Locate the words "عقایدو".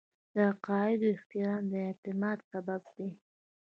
0.51-1.05